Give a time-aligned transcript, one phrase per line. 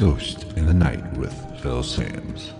[0.00, 2.52] Ghost in the Night with Phil Sams.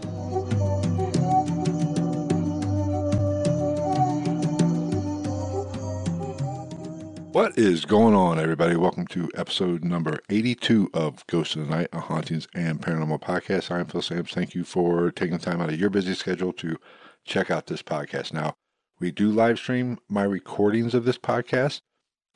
[7.32, 8.76] What is going on, everybody?
[8.76, 13.70] Welcome to episode number 82 of Ghost in the Night, a hauntings and paranormal podcast.
[13.70, 14.32] I'm Phil Sams.
[14.32, 16.76] Thank you for taking the time out of your busy schedule to
[17.24, 18.34] check out this podcast.
[18.34, 18.52] Now,
[18.98, 21.80] we do live stream my recordings of this podcast.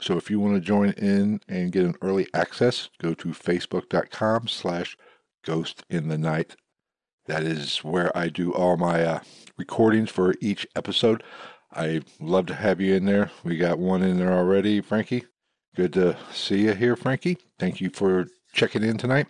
[0.01, 4.49] So if you want to join in and get an early access, go to facebook.com
[4.49, 4.97] slash
[5.45, 6.57] ghost in the night.
[7.27, 9.21] That is where I do all my uh,
[9.57, 11.23] recordings for each episode.
[11.73, 13.31] I love to have you in there.
[13.43, 15.25] We got one in there already, Frankie.
[15.75, 17.39] Good to see you here, Frankie.
[17.59, 19.27] Thank you for checking in tonight.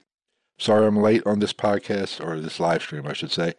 [0.59, 3.55] Sorry I'm late on this podcast, or this live stream, I should say,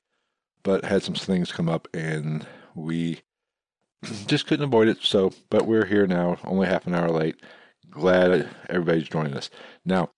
[0.64, 3.22] but had some things come up and we
[4.28, 5.02] just couldn't avoid it.
[5.02, 7.36] So, but we're here now, only half an hour late.
[7.90, 9.50] Glad everybody's joining us.
[9.86, 10.10] Now,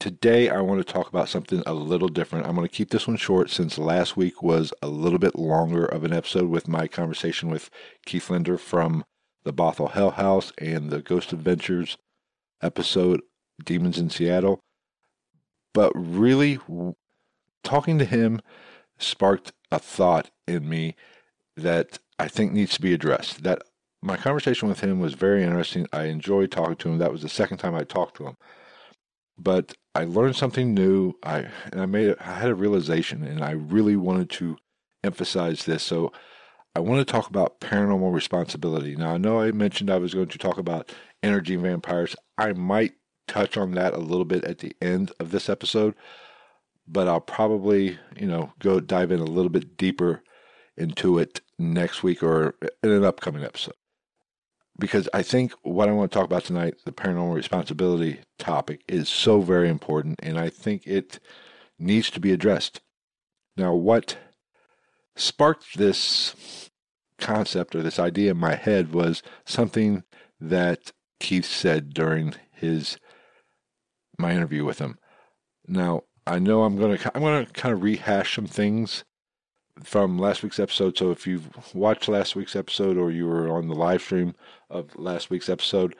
[0.00, 2.46] today I want to talk about something a little different.
[2.46, 5.84] I'm going to keep this one short since last week was a little bit longer
[5.84, 7.70] of an episode with my conversation with
[8.06, 9.04] Keith Linder from
[9.44, 11.96] the Bothell Hell House and the Ghost Adventures
[12.62, 13.22] episode,
[13.64, 14.60] Demons in Seattle.
[15.74, 16.58] But really,
[17.62, 18.40] talking to him
[18.98, 20.96] sparked a thought in me
[21.56, 23.42] that I think needs to be addressed.
[23.44, 23.62] That
[24.02, 25.86] my conversation with him was very interesting.
[25.92, 26.98] I enjoyed talking to him.
[26.98, 28.36] That was the second time I talked to him.
[29.36, 31.14] But I learned something new.
[31.22, 34.56] I and I made I had a realization, and I really wanted to
[35.04, 35.82] emphasize this.
[35.82, 36.12] So
[36.74, 38.96] I want to talk about paranormal responsibility.
[38.96, 40.92] Now I know I mentioned I was going to talk about
[41.22, 42.16] energy vampires.
[42.36, 42.94] I might
[43.26, 45.94] touch on that a little bit at the end of this episode,
[46.86, 50.22] but I'll probably you know go dive in a little bit deeper
[50.76, 53.74] into it next week or in an upcoming episode.
[54.78, 59.08] Because I think what I want to talk about tonight, the paranormal responsibility topic, is
[59.08, 61.18] so very important, and I think it
[61.78, 62.80] needs to be addressed.
[63.56, 64.18] Now, what
[65.16, 66.70] sparked this
[67.18, 70.04] concept or this idea in my head was something
[70.40, 72.98] that Keith said during his
[74.16, 74.98] my interview with him.
[75.66, 79.04] Now, I know I'm going to I'm going to kind of rehash some things
[79.82, 80.96] from last week's episode.
[80.96, 84.34] So if you've watched last week's episode or you were on the live stream
[84.70, 85.94] of last week's episode,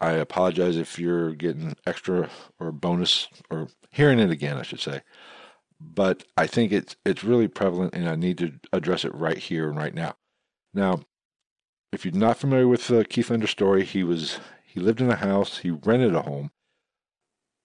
[0.00, 2.28] I apologize if you're getting extra
[2.58, 5.02] or bonus or hearing it again, I should say.
[5.80, 9.68] But I think it's it's really prevalent, and I need to address it right here
[9.68, 10.16] and right now.
[10.74, 11.00] Now,
[11.92, 15.16] if you're not familiar with the Keith Linder story, he was he lived in a
[15.16, 16.50] house, he rented a home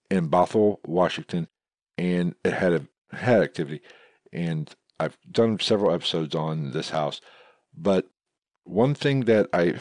[0.09, 1.47] in Bothell, Washington,
[1.97, 3.81] and it had a had activity.
[4.34, 7.22] And I've done several episodes on this house,
[7.75, 8.08] but
[8.63, 9.75] one thing that I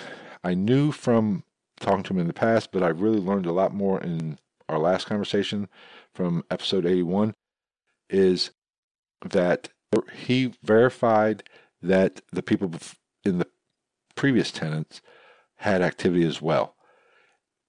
[0.44, 1.44] I knew from
[1.81, 4.38] talking to him in the past, but I really learned a lot more in
[4.69, 5.69] our last conversation
[6.15, 7.34] from episode 81
[8.09, 8.50] is
[9.25, 9.69] that
[10.15, 11.43] he verified
[11.82, 12.71] that the people
[13.25, 13.47] in the
[14.15, 15.03] previous tenants
[15.56, 16.75] had activity as well.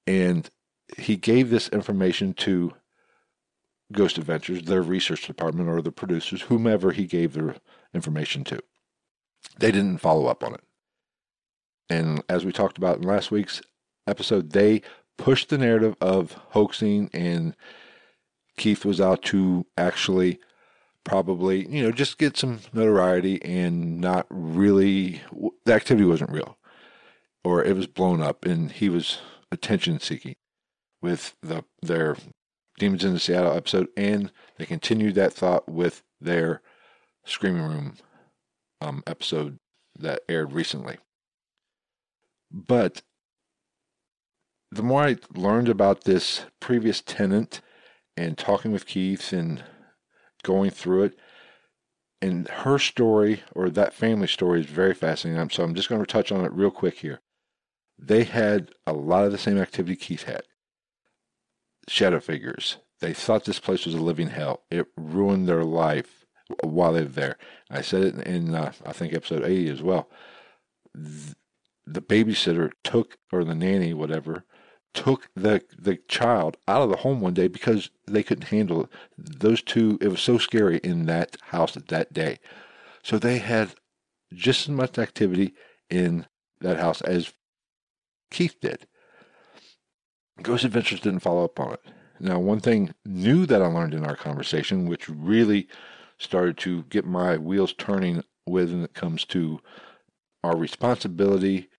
[0.06, 0.50] And
[0.98, 2.74] he gave this information to
[3.92, 7.56] Ghost Adventures, their research department, or the producers, whomever he gave their
[7.94, 8.60] information to.
[9.60, 10.64] They didn't follow up on it.
[11.90, 13.62] And as we talked about in last week's
[14.06, 14.82] episode, they
[15.18, 17.56] pushed the narrative of hoaxing, and
[18.58, 20.40] Keith was out to actually
[21.04, 25.22] probably, you know, just get some notoriety and not really,
[25.66, 26.58] the activity wasn't real,
[27.44, 29.20] or it was blown up, and he was
[29.50, 30.36] attention seeking
[31.02, 32.18] with the their
[32.78, 36.62] Demons in the Seattle episode, and they continued that thought with their
[37.26, 37.96] Screaming Room
[38.82, 39.60] um, episode
[39.98, 40.98] that aired recently.
[42.52, 43.02] But
[44.72, 47.62] the more I learned about this previous tenant
[48.16, 49.64] and talking with Keith and
[50.44, 51.20] going through it,
[52.22, 55.50] and her story or that family story is very fascinating.
[55.50, 57.22] So I'm just going to touch on it real quick here.
[58.00, 60.44] They had a lot of the same activity Keith had.
[61.88, 62.78] Shadow figures.
[63.00, 64.64] They thought this place was a living hell.
[64.72, 66.26] It ruined their life
[66.64, 67.38] while they were there.
[67.70, 70.10] I said it in, uh, I think, episode 80 as well.
[70.94, 74.44] The babysitter took, or the nanny, whatever,
[74.94, 78.90] took the the child out of the home one day because they couldn't handle it.
[79.18, 82.40] Those two, it was so scary in that house that day.
[83.04, 83.76] So they had
[84.34, 85.54] just as much activity
[85.90, 86.26] in
[86.62, 87.32] that house as
[88.32, 88.88] Keith did.
[90.42, 91.82] Ghost Adventures didn't follow up on it.
[92.20, 95.68] Now, one thing new that I learned in our conversation, which really
[96.18, 99.60] started to get my wheels turning when it comes to
[100.44, 101.70] our responsibility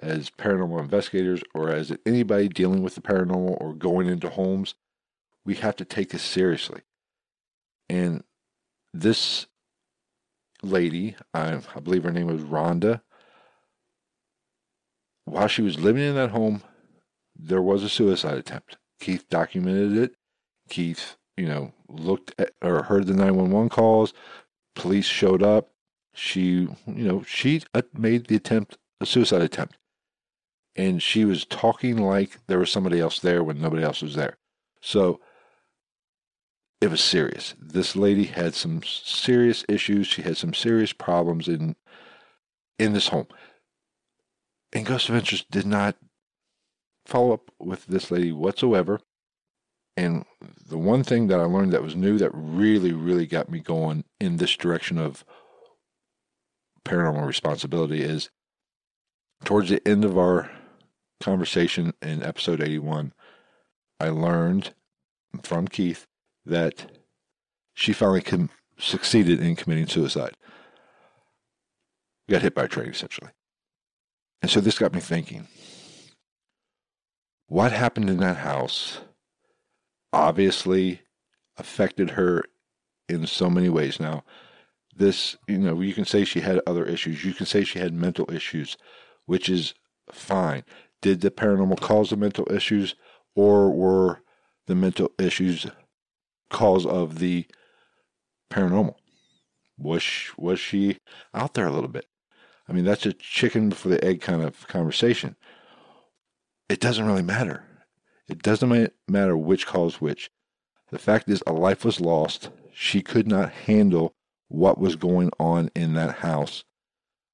[0.00, 4.74] as paranormal investigators or as anybody dealing with the paranormal or going into homes,
[5.44, 6.82] we have to take this seriously.
[7.88, 8.24] And
[8.92, 9.46] this
[10.62, 13.02] lady, I, I believe her name was Rhonda,
[15.24, 16.62] while she was living in that home,
[17.42, 18.76] there was a suicide attempt.
[19.00, 20.14] Keith documented it.
[20.68, 24.12] Keith, you know, looked at or heard the 911 calls.
[24.74, 25.70] Police showed up.
[26.14, 29.76] She, you know, she uh, made the attempt, a suicide attempt
[30.76, 34.38] and she was talking like there was somebody else there when nobody else was there.
[34.80, 35.20] So
[36.80, 37.54] it was serious.
[37.60, 40.06] This lady had some serious issues.
[40.06, 41.76] She had some serious problems in
[42.78, 43.28] in this home.
[44.72, 45.96] And Ghost Adventures did not
[47.04, 49.00] follow up with this lady whatsoever.
[49.96, 50.24] And
[50.66, 54.04] the one thing that I learned that was new that really, really got me going
[54.20, 55.24] in this direction of
[56.84, 58.30] paranormal responsibility is
[59.44, 60.50] towards the end of our
[61.20, 63.12] conversation in episode 81,
[64.00, 64.74] I learned
[65.42, 66.06] from Keith
[66.44, 66.90] that
[67.74, 70.36] she finally com- succeeded in committing suicide.
[72.28, 73.30] Got hit by a train, essentially.
[74.40, 75.46] And so this got me thinking
[77.52, 79.02] what happened in that house
[80.10, 81.02] obviously
[81.58, 82.42] affected her
[83.10, 84.00] in so many ways.
[84.00, 84.24] Now,
[84.96, 87.92] this, you know, you can say she had other issues, you can say she had
[87.92, 88.78] mental issues,
[89.26, 89.74] which is
[90.10, 90.64] fine.
[91.02, 92.94] Did the paranormal cause the mental issues,
[93.34, 94.22] or were
[94.66, 95.66] the mental issues
[96.48, 97.46] cause of the
[98.50, 98.94] paranormal?
[99.76, 100.96] Was she, was she
[101.34, 102.06] out there a little bit?
[102.66, 105.36] I mean, that's a chicken before the egg kind of conversation.
[106.72, 107.64] It doesn't really matter.
[108.28, 110.30] It doesn't matter which caused which.
[110.90, 112.48] The fact is, a life was lost.
[112.72, 114.14] She could not handle
[114.48, 116.64] what was going on in that house,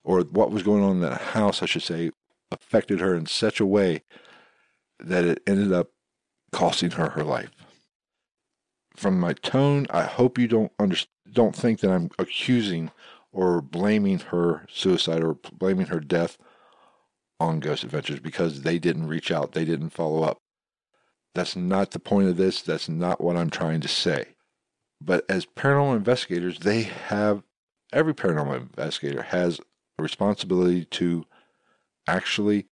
[0.03, 2.11] or what was going on in that house, I should say,
[2.51, 4.03] affected her in such a way
[4.99, 5.91] that it ended up
[6.51, 7.53] costing her her life.
[8.97, 10.97] From my tone, I hope you don't under,
[11.31, 12.91] don't think that I'm accusing
[13.31, 16.39] or blaming her suicide or blaming her death
[17.41, 20.39] on Ghost Adventures because they didn't reach out, they didn't follow up.
[21.35, 22.63] That's not the point of this.
[22.63, 24.35] That's not what I'm trying to say.
[25.01, 27.43] But as paranormal investigators, they have
[27.93, 29.61] every paranormal investigator has
[29.99, 31.25] a responsibility to
[32.07, 32.67] actually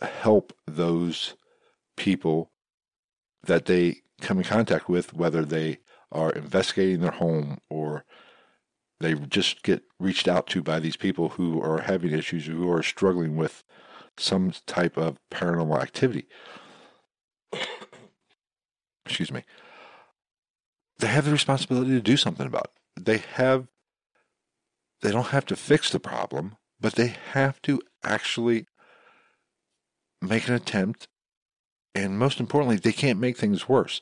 [0.00, 1.34] help those
[1.96, 2.50] people
[3.44, 5.78] that they come in contact with, whether they
[6.10, 8.04] are investigating their home or
[9.02, 12.82] they just get reached out to by these people who are having issues, who are
[12.82, 13.64] struggling with
[14.16, 16.26] some type of paranormal activity.
[19.06, 19.44] Excuse me.
[20.98, 23.04] They have the responsibility to do something about it.
[23.04, 23.66] They have,
[25.00, 28.66] they don't have to fix the problem, but they have to actually
[30.20, 31.08] make an attempt.
[31.94, 34.00] And most importantly, they can't make things worse.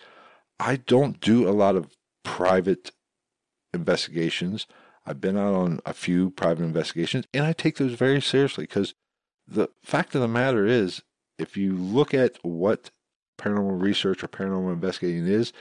[0.59, 2.93] I don't do a lot of private
[3.73, 4.67] investigations.
[5.11, 8.95] I've been out on a few private investigations, and I take those very seriously because
[9.45, 11.03] the fact of the matter is,
[11.37, 12.93] if you look at what
[13.37, 15.53] paranormal research or paranormal investigating is,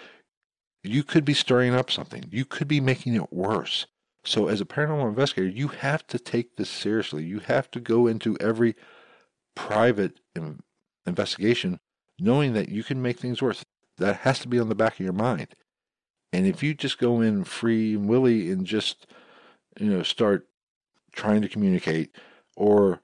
[0.83, 2.25] you could be stirring up something.
[2.29, 3.87] You could be making it worse.
[4.23, 7.23] So, as a paranormal investigator, you have to take this seriously.
[7.23, 8.75] You have to go into every
[9.55, 10.19] private
[11.07, 11.79] investigation
[12.19, 13.65] knowing that you can make things worse.
[13.97, 15.47] That has to be on the back of your mind.
[16.31, 19.07] And if you just go in free and willy and just,
[19.79, 20.47] you know, start
[21.11, 22.15] trying to communicate
[22.55, 23.01] or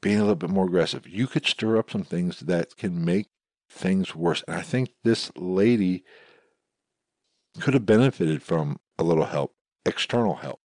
[0.00, 3.28] being a little bit more aggressive, you could stir up some things that can make
[3.70, 4.42] things worse.
[4.46, 6.04] And I think this lady
[7.60, 9.54] could have benefited from a little help
[9.86, 10.60] external help,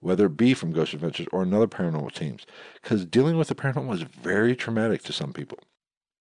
[0.00, 2.46] whether it be from Ghost Adventures or another paranormal teams,
[2.80, 5.58] because dealing with the paranormal is very traumatic to some people.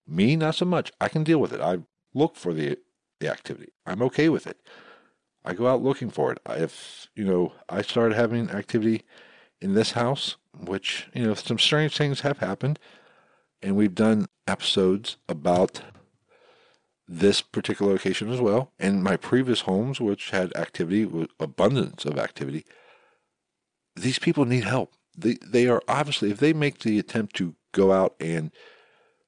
[0.07, 0.91] Me, not so much.
[1.01, 1.61] I can deal with it.
[1.61, 1.79] I
[2.13, 2.77] look for the
[3.19, 3.71] the activity.
[3.85, 4.59] I'm okay with it.
[5.45, 6.39] I go out looking for it.
[6.49, 9.03] If you know, I started having activity
[9.61, 12.79] in this house, which you know, some strange things have happened,
[13.61, 15.81] and we've done episodes about
[17.07, 18.71] this particular location as well.
[18.79, 22.65] And my previous homes, which had activity, abundance of activity,
[23.95, 24.93] these people need help.
[25.17, 28.51] They they are obviously if they make the attempt to go out and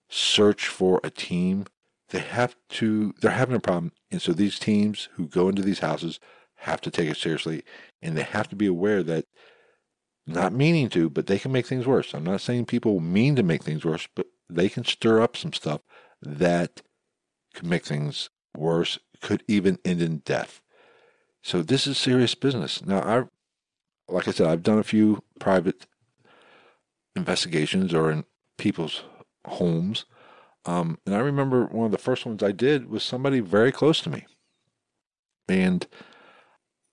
[0.09, 1.65] search for a team,
[2.09, 3.91] they have to they're having a problem.
[4.11, 6.19] And so these teams who go into these houses
[6.61, 7.63] have to take it seriously
[8.01, 9.25] and they have to be aware that
[10.25, 12.13] not meaning to, but they can make things worse.
[12.13, 15.53] I'm not saying people mean to make things worse, but they can stir up some
[15.53, 15.81] stuff
[16.21, 16.81] that
[17.53, 20.61] could make things worse, could even end in death.
[21.41, 22.85] So this is serious business.
[22.85, 25.87] Now, I, like I said, I've done a few private
[27.15, 28.25] investigations or in
[28.57, 29.03] people's
[29.45, 30.05] homes.
[30.67, 34.01] Um, and I remember one of the first ones I did was somebody very close
[34.01, 34.25] to me.
[35.47, 35.87] And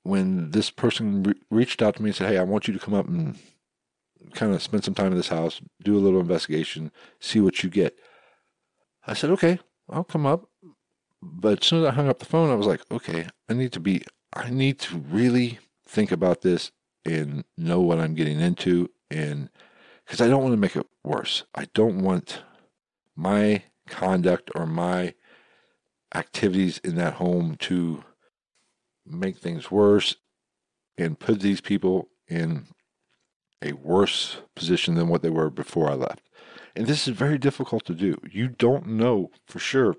[0.04, 2.80] when this person re- reached out to me and said, Hey, I want you to
[2.80, 3.36] come up and
[4.32, 7.68] kind of spend some time in this house, do a little investigation, see what you
[7.68, 7.96] get.
[9.06, 9.58] I said, Okay,
[9.90, 10.48] I'll come up.
[11.20, 13.72] But as soon as I hung up the phone, I was like, okay, I need
[13.72, 14.02] to be,
[14.34, 16.70] I need to really think about this
[17.04, 18.90] and know what I'm getting into.
[19.10, 19.48] And
[20.04, 21.44] because I don't want to make it worse.
[21.54, 22.42] I don't want
[23.16, 25.14] my conduct or my
[26.14, 28.04] activities in that home to
[29.06, 30.16] make things worse
[30.96, 32.66] and put these people in
[33.62, 36.28] a worse position than what they were before I left.
[36.76, 38.20] And this is very difficult to do.
[38.30, 39.96] You don't know for sure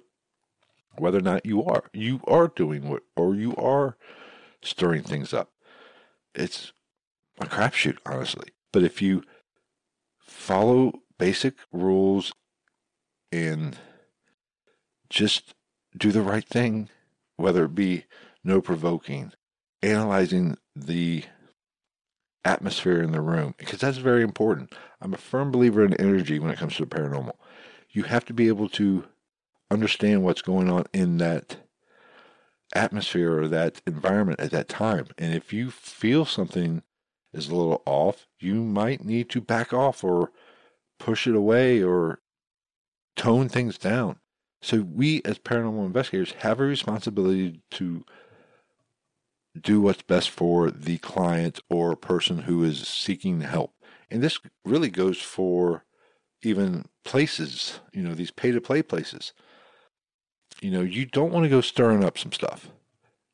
[0.98, 1.86] whether or not you are.
[1.94, 3.98] You are doing what, or you are
[4.62, 5.52] stirring things up.
[6.34, 6.74] It's
[7.40, 8.50] a crapshoot, honestly.
[8.72, 9.24] But if you
[10.20, 12.34] follow basic rules
[13.36, 13.78] and
[15.10, 15.54] just
[15.98, 16.90] do the right thing,
[17.36, 18.06] whether it be
[18.44, 19.34] no provoking,
[19.84, 21.24] analyzing the
[22.46, 24.74] atmosphere in the room, because that's very important.
[25.02, 27.34] I'm a firm believer in energy when it comes to the paranormal.
[27.90, 29.06] You have to be able to
[29.70, 31.58] understand what's going on in that
[32.74, 35.08] atmosphere or that environment at that time.
[35.18, 36.84] And if you feel something
[37.34, 40.32] is a little off, you might need to back off or
[41.00, 42.20] push it away or
[43.16, 44.20] tone things down.
[44.62, 48.04] So we as paranormal investigators have a responsibility to
[49.60, 53.74] do what's best for the client or person who is seeking help.
[54.10, 55.84] And this really goes for
[56.42, 59.34] even places, you know, these pay to play places
[60.62, 62.70] you know, you don't want to go stirring up some stuff.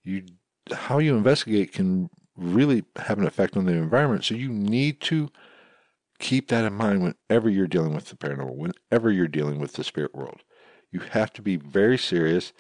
[0.04, 0.26] You
[0.72, 4.24] how you investigate can really have an effect on the environment.
[4.24, 5.30] So you need to
[6.22, 9.84] keep that in mind whenever you're dealing with the paranormal, whenever you're dealing with the
[9.84, 10.42] spirit world.
[10.92, 12.54] You have to be very serious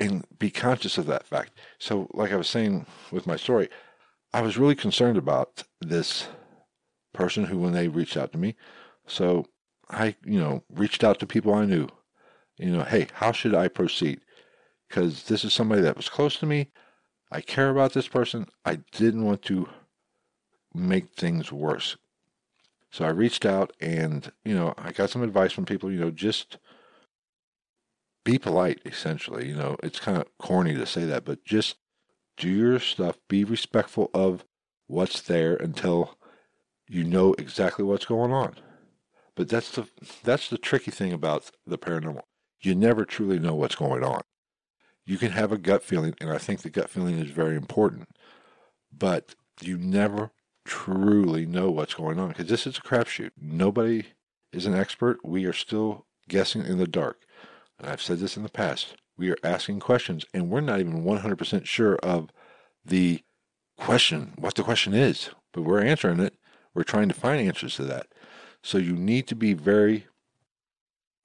[0.00, 1.58] and be conscious of that fact.
[1.78, 3.68] So, like I was saying with my story,
[4.32, 6.28] I was really concerned about this
[7.14, 8.54] person who, when they reached out to me,
[9.06, 9.46] so
[9.90, 11.88] I, you know, reached out to people I knew
[12.58, 14.20] you know, hey, how should I proceed?
[14.88, 16.70] Because this is somebody that was close to me.
[17.30, 18.46] I care about this person.
[18.64, 19.68] I didn't want to
[20.78, 21.96] make things worse.
[22.90, 26.10] So I reached out and, you know, I got some advice from people, you know,
[26.10, 26.58] just
[28.24, 29.48] be polite, essentially.
[29.48, 31.76] You know, it's kind of corny to say that, but just
[32.36, 34.44] do your stuff, be respectful of
[34.86, 36.16] what's there until
[36.88, 38.54] you know exactly what's going on.
[39.34, 39.86] But that's the
[40.24, 42.22] that's the tricky thing about the paranormal
[42.60, 44.22] you never truly know what's going on.
[45.04, 48.08] You can have a gut feeling, and I think the gut feeling is very important,
[48.96, 50.30] but you never
[50.68, 53.30] truly know what's going on because this is a crapshoot.
[53.40, 54.04] Nobody
[54.52, 55.18] is an expert.
[55.24, 57.22] We are still guessing in the dark.
[57.78, 58.94] And I've said this in the past.
[59.16, 62.30] We are asking questions, and we're not even 100% sure of
[62.84, 63.22] the
[63.76, 66.34] question, what the question is, but we're answering it.
[66.74, 68.08] We're trying to find answers to that.
[68.62, 70.06] So you need to be very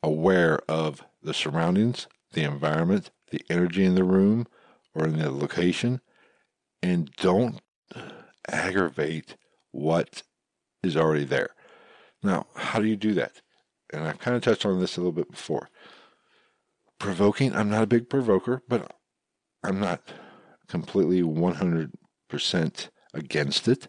[0.01, 4.47] aware of the surroundings, the environment, the energy in the room
[4.95, 6.01] or in the location,
[6.81, 7.59] and don't
[8.50, 9.35] aggravate
[9.71, 10.23] what
[10.83, 11.50] is already there.
[12.21, 13.41] Now, how do you do that?
[13.91, 15.69] And I've kind of touched on this a little bit before.
[17.00, 18.95] Provoking, I'm not a big provoker, but
[19.63, 20.01] I'm not
[20.67, 23.88] completely 100% against it.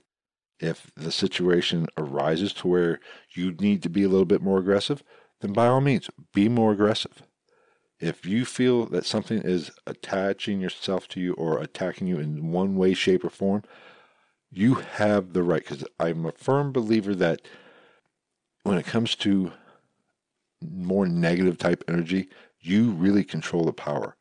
[0.60, 3.00] If the situation arises to where
[3.34, 5.02] you need to be a little bit more aggressive,
[5.40, 7.22] then by all means, be more aggressive.
[8.00, 12.76] If you feel that something is attaching yourself to you or attacking you in one
[12.76, 13.62] way, shape, or form,
[14.54, 15.62] you have the right.
[15.62, 17.42] Because I'm a firm believer that
[18.62, 19.52] when it comes to
[20.62, 22.28] more negative type energy,
[22.60, 24.16] you really control the power.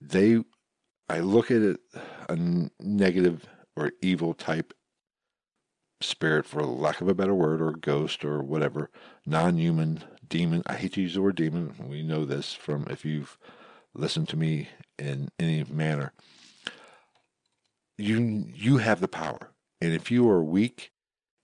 [0.00, 0.42] They,
[1.08, 1.80] I look at it
[2.28, 2.36] a
[2.80, 4.72] negative or evil type
[6.00, 8.90] spirit, for lack of a better word, or ghost or whatever,
[9.26, 10.62] non human demon.
[10.66, 11.74] I hate to use the word demon.
[11.88, 13.36] We know this from if you've
[13.94, 16.12] listened to me in any manner.
[18.00, 19.52] You you have the power.
[19.80, 20.90] And if you are weak,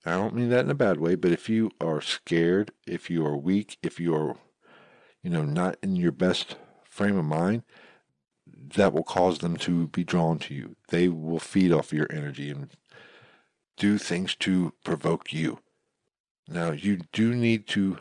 [0.05, 3.27] I don't mean that in a bad way, but if you are scared, if you
[3.27, 4.37] are weak, if you are,
[5.23, 7.63] you know, not in your best frame of mind,
[8.47, 10.77] that will cause them to be drawn to you.
[10.89, 12.71] They will feed off your energy and
[13.77, 15.59] do things to provoke you.
[16.49, 17.99] Now, you do need to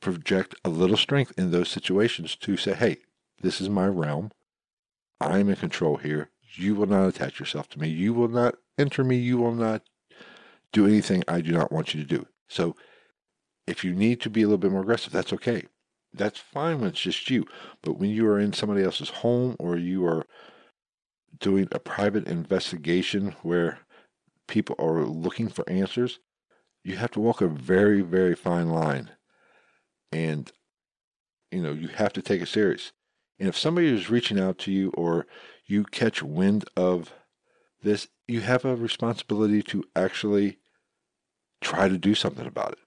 [0.00, 2.98] project a little strength in those situations to say, hey,
[3.42, 4.30] this is my realm.
[5.20, 6.30] I'm in control here.
[6.58, 7.88] You will not attach yourself to me.
[7.88, 9.16] You will not enter me.
[9.16, 9.82] You will not
[10.72, 12.26] do anything I do not want you to do.
[12.48, 12.76] So
[13.66, 15.64] if you need to be a little bit more aggressive, that's okay.
[16.12, 17.46] That's fine when it's just you.
[17.82, 20.24] But when you are in somebody else's home or you are
[21.38, 23.80] doing a private investigation where
[24.48, 26.20] people are looking for answers,
[26.84, 29.10] you have to walk a very, very fine line.
[30.12, 30.50] And,
[31.50, 32.92] you know, you have to take it serious.
[33.38, 35.26] And if somebody is reaching out to you or
[35.66, 37.12] you catch wind of
[37.82, 40.58] this, you have a responsibility to actually
[41.60, 42.78] try to do something about it.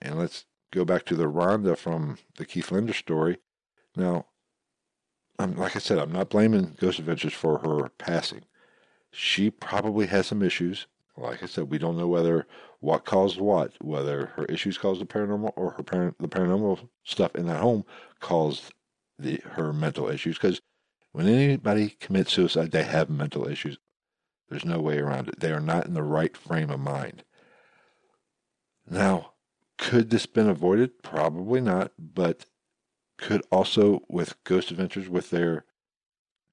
[0.00, 3.38] And let's go back to the Rhonda from the Keith Linder story.
[3.96, 4.26] Now,
[5.38, 8.42] I'm, like I said, I'm not blaming Ghost Adventures for her passing.
[9.10, 10.86] She probably has some issues.
[11.16, 12.46] Like I said, we don't know whether
[12.80, 17.34] what caused what, whether her issues caused the paranormal or her parent, the paranormal stuff
[17.34, 17.84] in that home
[18.20, 18.72] caused
[19.18, 20.36] the her mental issues.
[20.36, 20.60] Because
[21.12, 23.78] when anybody commits suicide, they have mental issues.
[24.48, 25.40] There's no way around it.
[25.40, 27.24] They are not in the right frame of mind.
[28.88, 29.32] Now,
[29.76, 31.02] could this been avoided?
[31.02, 32.46] Probably not, but
[33.18, 35.64] could also with Ghost Adventures with their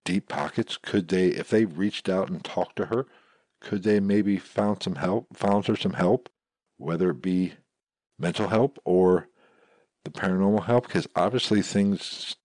[0.04, 3.06] deep pockets, could they if they reached out and talked to her,
[3.62, 6.30] could they maybe found some help, found her some help,
[6.78, 7.54] whether it be
[8.20, 9.28] mental help or
[10.04, 10.88] the paranormal help?
[10.88, 12.36] Because obviously things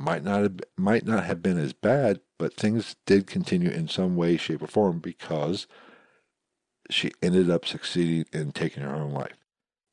[0.00, 4.16] might not have, might not have been as bad, but things did continue in some
[4.16, 5.66] way, shape, or form because
[6.88, 9.36] she ended up succeeding in taking her own life.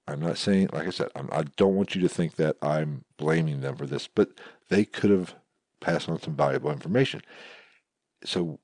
[0.08, 2.56] I'm not saying, like I said, I'm, I do not want you to think that
[2.62, 4.30] I'm blaming them for this, but
[4.70, 5.36] they could have
[5.82, 7.22] passed on some valuable information.
[8.24, 8.60] So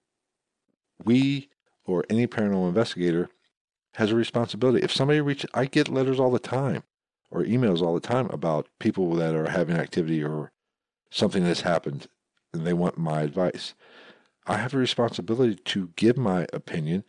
[1.03, 1.49] we
[1.85, 3.29] or any paranormal investigator
[3.95, 4.83] has a responsibility.
[4.83, 6.83] If somebody reaches, I get letters all the time
[7.29, 10.53] or emails all the time about people that are having activity or
[11.13, 12.07] something that's happened
[12.53, 13.75] and they want my advice.
[14.47, 17.03] I have a responsibility to give my opinion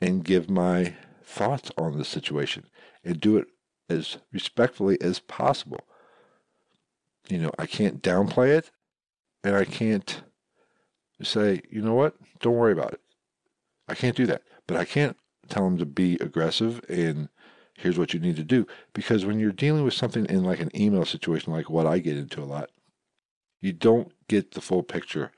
[0.00, 2.66] and give my thoughts on the situation
[3.04, 3.46] and do it
[3.88, 5.80] as respectfully as possible.
[7.28, 8.72] You know, I can't downplay it
[9.44, 10.22] and I can't
[11.22, 13.00] say, you know what, don't worry about it.
[13.88, 14.42] I can't do that.
[14.66, 15.16] But I can't
[15.48, 17.28] tell them to be aggressive and
[17.78, 18.66] here's what you need to do.
[18.92, 22.16] Because when you're dealing with something in like an email situation, like what I get
[22.16, 22.70] into a lot,
[23.60, 25.32] you don't get the full picture.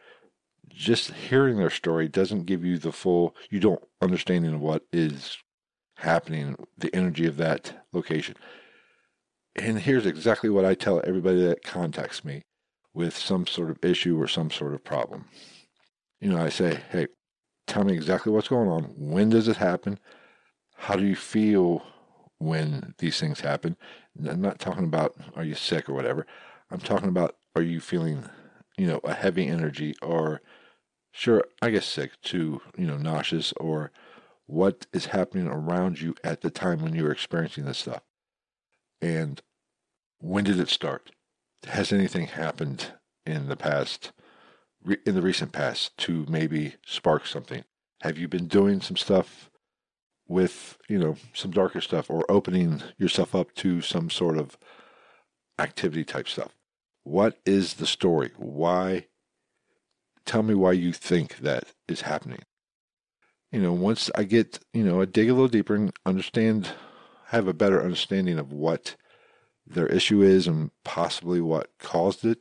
[0.69, 5.39] Just hearing their story doesn't give you the full, you don't understanding what is
[5.97, 8.37] happening, the energy of that location.
[9.55, 12.43] And here's exactly what I tell everybody that contacts me
[12.95, 15.27] with some sort of issue or some sort of problem.
[16.21, 17.09] You know, I say, hey,
[17.67, 18.85] tell me exactly what's going on.
[18.97, 19.99] When does it happen?
[20.77, 21.83] How do you feel
[22.39, 23.77] when these things happen?
[24.27, 26.27] I'm not talking about are you sick or whatever.
[26.71, 28.25] I'm talking about are you feeling,
[28.77, 30.41] you know, a heavy energy or
[31.13, 33.93] sure, I guess sick to, you know, nauseous or
[34.47, 38.03] what is happening around you at the time when you're experiencing this stuff.
[39.01, 39.41] And
[40.19, 41.11] when did it start?
[41.65, 42.93] Has anything happened
[43.25, 44.13] in the past,
[45.07, 47.65] in the recent past, to maybe spark something?
[48.03, 49.51] Have you been doing some stuff
[50.27, 54.57] with, you know, some darker stuff or opening yourself up to some sort of
[55.59, 56.57] activity type stuff?
[57.05, 58.33] What is the story?
[58.37, 59.07] Why?
[60.25, 62.41] Tell me why you think that is happening.
[63.51, 66.71] You know, once I get, you know, I dig a little deeper and understand,
[67.27, 68.97] have a better understanding of what
[69.67, 72.39] their issue is and possibly what caused it.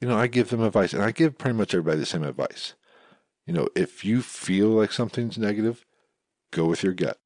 [0.00, 2.74] You know, I give them advice and I give pretty much everybody the same advice.
[3.46, 5.84] You know, if you feel like something's negative,
[6.52, 7.18] go with your gut.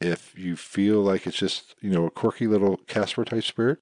[0.00, 3.78] If you feel like it's just, you know, a quirky little Casper type spirit,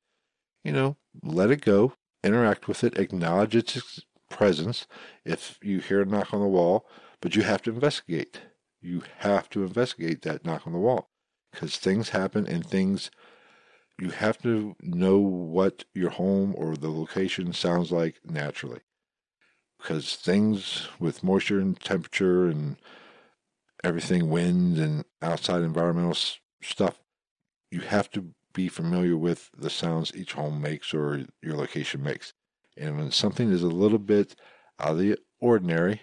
[0.65, 4.87] you know, let it go, interact with it, acknowledge its presence.
[5.25, 6.87] If you hear a knock on the wall,
[7.21, 8.41] but you have to investigate.
[8.81, 11.11] You have to investigate that knock on the wall.
[11.53, 13.11] because things happen and things
[13.99, 18.81] you have to know what your home or the location sounds like naturally
[19.79, 22.77] because things with moisture and temperature and
[23.85, 26.17] everything wind and outside environmental
[26.63, 27.01] stuff
[27.71, 32.33] you have to be familiar with the sounds each home makes or your location makes
[32.77, 34.35] and when something is a little bit
[34.81, 36.01] out of the ordinary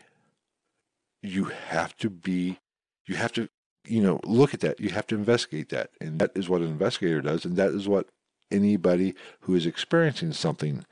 [1.21, 2.59] you have to be
[3.05, 3.49] you have to
[3.89, 4.79] you know, look at that.
[4.79, 5.89] You have to investigate that.
[5.99, 7.43] And that is what an investigator does.
[7.43, 8.09] And that is what
[8.51, 10.85] anybody who is experiencing something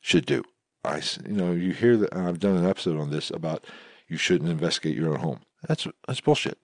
[0.00, 0.44] should do.
[0.84, 3.64] I, you know, you hear that I've done an episode on this about
[4.08, 5.40] you shouldn't investigate your own home.
[5.66, 6.58] That's, that's bullshit.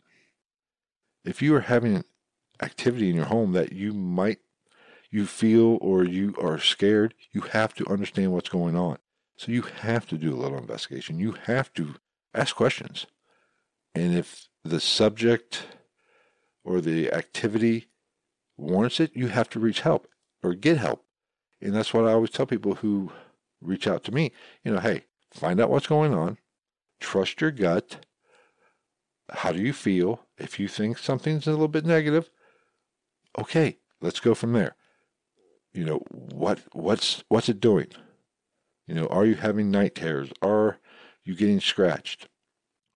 [1.25, 2.05] If you are having
[2.63, 4.39] activity in your home that you might,
[5.11, 8.99] you feel or you are scared, you have to understand what's going on.
[9.37, 11.19] So you have to do a little investigation.
[11.19, 11.95] You have to
[12.35, 13.07] ask questions.
[13.95, 15.65] And if the subject
[16.65, 17.89] or the activity
[18.57, 20.07] warrants it, you have to reach help
[20.43, 21.05] or get help.
[21.61, 23.13] And that's what I always tell people who
[23.61, 24.33] reach out to me.
[24.65, 26.39] You know, hey, find out what's going on,
[27.01, 28.05] trust your gut.
[29.31, 30.27] How do you feel?
[30.39, 32.31] If you think something's a little bit negative,
[33.39, 34.77] okay, let's go from there.
[35.73, 37.89] You know, what what's what's it doing?
[38.87, 40.33] You know, are you having night terrors?
[40.43, 40.79] Are
[41.25, 42.29] you getting scratched?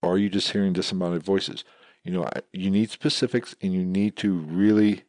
[0.02, 1.64] Are you just hearing disembodied voices?
[2.02, 5.04] You know, you need specifics and you need to really,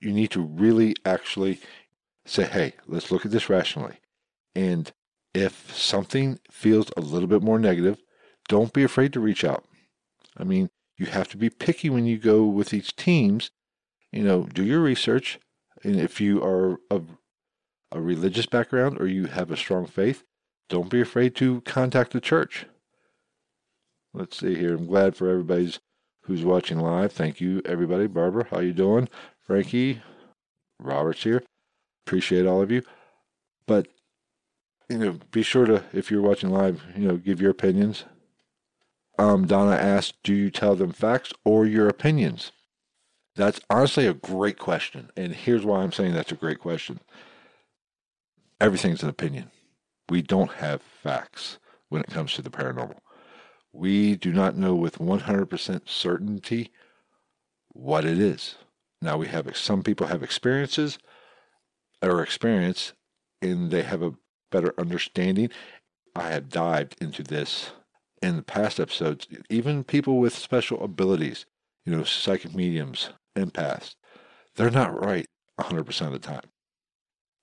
[0.00, 1.60] you need to really actually
[2.24, 3.96] say, hey, let's look at this rationally.
[4.54, 4.92] And
[5.34, 8.02] if something feels a little bit more negative,
[8.48, 9.64] don't be afraid to reach out.
[10.36, 13.50] I mean, you have to be picky when you go with each teams.
[14.12, 15.40] You know, do your research.
[15.82, 17.16] And if you are of
[17.90, 20.22] a religious background or you have a strong faith,
[20.68, 22.66] don't be afraid to contact the church.
[24.14, 24.74] Let's see here.
[24.74, 25.80] I'm glad for everybody's
[26.22, 27.12] who's watching live.
[27.12, 28.06] Thank you, everybody.
[28.06, 29.08] Barbara, how you doing?
[29.46, 30.02] Frankie,
[30.78, 31.42] Robert's here.
[32.06, 32.82] Appreciate all of you.
[33.66, 33.88] But
[34.88, 38.04] you know, be sure to if you're watching live, you know, give your opinions.
[39.18, 42.52] Um, Donna asked, "Do you tell them facts or your opinions?"
[43.34, 47.00] That's honestly a great question, and here's why I'm saying that's a great question.
[48.60, 49.50] Everything's an opinion.
[50.10, 52.98] We don't have facts when it comes to the paranormal.
[53.72, 56.70] We do not know with 100% certainty
[57.68, 58.56] what it is.
[59.00, 60.98] Now we have some people have experiences
[62.02, 62.92] or experience
[63.40, 64.14] and they have a
[64.50, 65.50] better understanding.
[66.14, 67.70] I have dived into this
[68.20, 69.26] in the past episodes.
[69.48, 71.46] Even people with special abilities,
[71.84, 73.94] you know, psychic mediums, empaths,
[74.56, 75.26] they're not right
[75.60, 76.44] 100% of the time.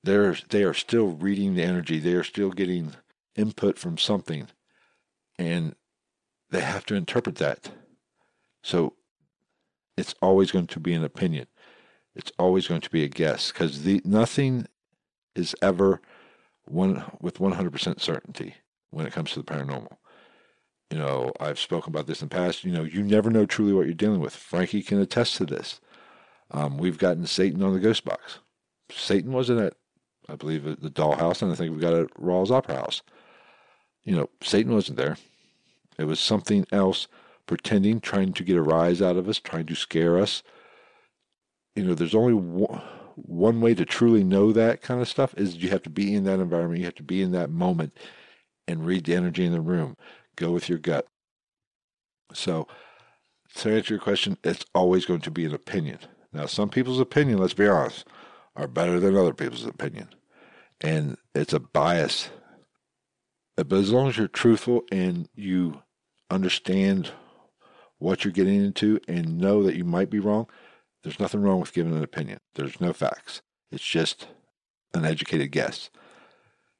[0.04, 2.00] They're, they are still reading the energy.
[2.00, 2.94] They are still getting
[3.36, 4.48] input from something.
[5.38, 5.76] And
[6.50, 7.72] they have to interpret that.
[8.64, 8.94] So
[9.98, 11.48] it's always going to be an opinion.
[12.16, 14.68] It's always going to be a guess because nothing
[15.36, 16.02] is ever
[16.66, 18.56] one with 100% certainty
[18.92, 19.98] when it comes to the paranormal.
[20.92, 22.64] You know, I've spoken about this in the past.
[22.64, 24.36] You know, you never know truly what you're dealing with.
[24.36, 25.80] Frankie can attest to this.
[26.52, 28.40] Um, we've gotten Satan on the ghost box.
[28.92, 29.74] Satan wasn't at,
[30.28, 33.04] I believe, the dollhouse, and I think we got at Rawls Opera House.
[34.04, 35.18] You know, Satan wasn't there.
[36.00, 37.08] It was something else
[37.46, 40.42] pretending, trying to get a rise out of us, trying to scare us.
[41.76, 45.70] You know, there's only one way to truly know that kind of stuff is you
[45.70, 46.80] have to be in that environment.
[46.80, 47.96] You have to be in that moment
[48.68, 49.98] and read the energy in the room.
[50.40, 51.06] Go with your gut.
[52.34, 52.68] So,
[53.56, 56.00] to answer your question, it's always going to be an opinion.
[56.32, 58.08] Now, some people's opinion, let's be honest,
[58.56, 60.10] are better than other people's opinion.
[60.80, 62.30] And it's a bias.
[63.58, 65.82] Uh, but as long as you're truthful and you
[66.30, 67.12] understand
[67.98, 70.48] what you're getting into and know that you might be wrong,
[71.04, 72.40] there's nothing wrong with giving an opinion.
[72.56, 73.42] There's no facts.
[73.74, 74.28] It's just
[74.94, 75.90] an educated guess.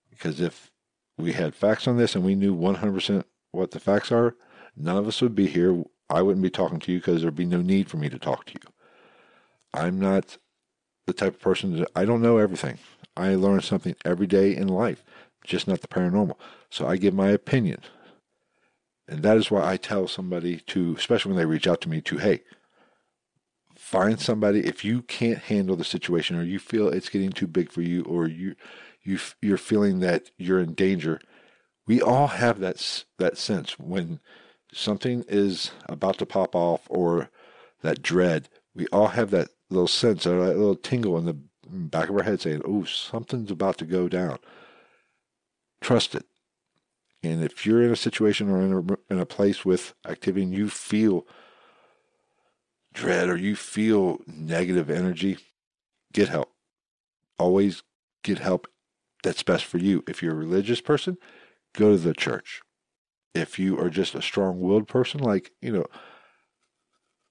[0.10, 0.72] Because if
[1.18, 4.36] we had facts on this and we knew 100% what the facts are,
[4.76, 5.84] none of us would be here.
[6.10, 8.46] I wouldn't be talking to you because there'd be no need for me to talk
[8.46, 8.72] to you.
[9.74, 10.38] I'm not
[11.06, 12.78] the type of person that I don't know everything.
[13.16, 15.04] I learn something every day in life,
[15.44, 16.36] just not the paranormal.
[16.70, 17.82] So I give my opinion.
[19.08, 22.00] And that is why I tell somebody to, especially when they reach out to me,
[22.02, 22.42] to, hey,
[23.76, 27.72] find somebody if you can't handle the situation or you feel it's getting too big
[27.72, 28.56] for you or you,
[29.02, 31.20] you you're feeling that you're in danger.
[31.90, 34.20] We all have that that sense when
[34.72, 37.32] something is about to pop off or
[37.82, 38.48] that dread.
[38.76, 42.22] We all have that little sense or that little tingle in the back of our
[42.22, 44.38] head saying, "Oh, something's about to go down."
[45.82, 46.28] Trust it.
[47.24, 50.54] And if you're in a situation or in a, in a place with activity and
[50.54, 51.26] you feel
[52.94, 55.40] dread or you feel negative energy,
[56.14, 56.52] get help.
[57.40, 57.82] Always
[58.22, 58.68] get help
[59.24, 60.04] that's best for you.
[60.08, 61.18] If you're a religious person,
[61.80, 62.62] go to the church.
[63.34, 65.86] If you are just a strong willed person, like, you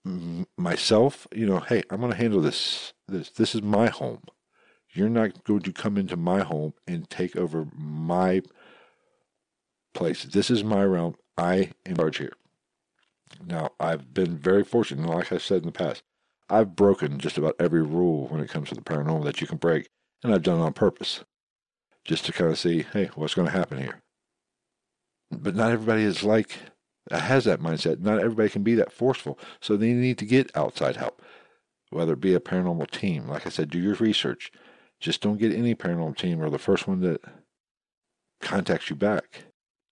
[0.05, 2.95] know, myself, you know, hey, I'm going to handle this.
[3.07, 4.23] This this is my home.
[4.93, 8.43] You're not going to come into my home and take over my
[9.93, 10.25] place.
[10.25, 11.17] This is my realm.
[11.37, 12.33] I am in charge here.
[13.45, 16.03] Now, I've been very fortunate, like I said in the past,
[16.49, 19.59] I've broken just about every rule when it comes to the paranormal that you can
[19.59, 19.91] break,
[20.25, 21.23] and I've done it on purpose,
[22.05, 24.01] just to kind of see, hey, what's going to happen here.
[25.31, 26.59] But not everybody is like
[27.11, 28.01] uh, has that mindset.
[28.01, 31.23] Not everybody can be that forceful, so they need to get outside help,
[31.91, 33.29] whether it be a paranormal team.
[33.29, 34.51] Like I said, do your research.
[35.01, 37.23] Just don't get any paranormal team or the first one that
[38.41, 39.45] contacts you back.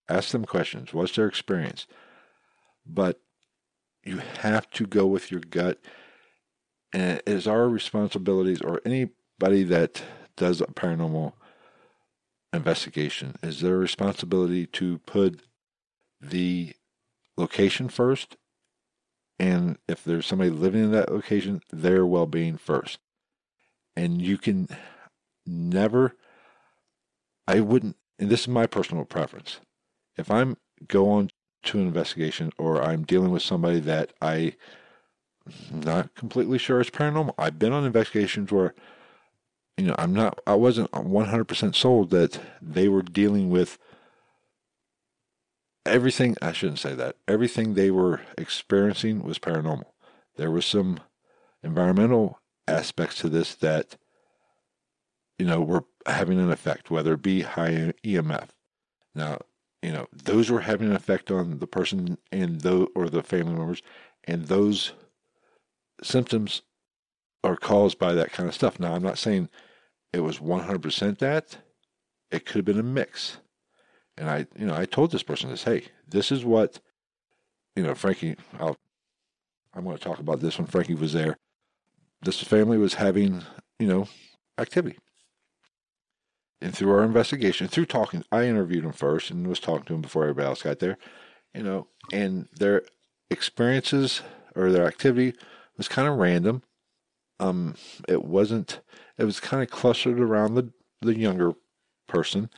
[0.08, 0.92] Ask them questions.
[0.92, 1.86] What's their experience?
[2.86, 3.20] But
[4.04, 5.80] you have to go with your gut.
[6.92, 10.02] And it is our responsibilities, or anybody that
[10.36, 11.32] does a paranormal
[12.56, 15.40] investigation, is their responsibility to put
[16.20, 16.74] the
[17.36, 18.36] location first.
[19.38, 22.98] And if there's somebody living in that location, their well being first.
[23.94, 24.68] And you can
[25.46, 26.16] never,
[27.46, 29.60] I wouldn't, and this is my personal preference.
[30.16, 30.56] If I'm
[30.88, 31.30] going
[31.64, 34.52] to an investigation or I'm dealing with somebody that I'm
[35.70, 37.34] not completely sure is paranormal.
[37.38, 38.74] I've been on investigations where
[39.76, 43.78] you know, I'm not I wasn't 100% sold that they were dealing with
[45.84, 47.16] everything I shouldn't say that.
[47.28, 49.90] Everything they were experiencing was paranormal.
[50.36, 51.00] There was some
[51.62, 53.96] environmental aspects to this that
[55.38, 58.48] you know were having an effect whether it be high EMF.
[59.14, 59.38] Now,
[59.82, 63.54] you know, those were having an effect on the person and the or the family
[63.54, 63.82] members,
[64.24, 64.92] and those
[66.02, 66.62] symptoms
[67.44, 68.80] are caused by that kind of stuff.
[68.80, 69.48] Now, I'm not saying
[70.16, 71.58] it was 100% that.
[72.30, 73.36] It could have been a mix.
[74.16, 76.80] And I, you know, I told this person this, hey, this is what,
[77.76, 78.78] you know, Frankie, I'll,
[79.74, 81.36] I'm going to talk about this when Frankie was there.
[82.22, 83.42] This family was having,
[83.78, 84.08] you know,
[84.56, 84.96] activity.
[86.62, 90.00] And through our investigation, through talking, I interviewed them first and was talking to them
[90.00, 90.96] before everybody else got there,
[91.54, 92.84] you know, and their
[93.30, 94.22] experiences
[94.54, 95.36] or their activity
[95.76, 96.62] was kind of random.
[97.38, 97.74] Um,
[98.08, 98.80] it wasn't,
[99.18, 100.72] it was kind of clustered around the,
[101.02, 101.52] the younger
[102.06, 102.48] person.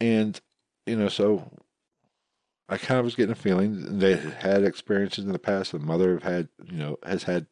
[0.00, 0.40] And,
[0.86, 1.50] you know, so
[2.68, 5.72] I kind of was getting a feeling they had experiences in the past.
[5.72, 7.46] The mother have had, you know, has had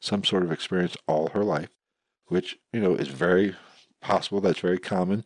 [0.00, 1.70] some sort of experience all her life,
[2.28, 3.54] which, you know, is very
[4.00, 4.40] possible.
[4.40, 5.24] That's very common.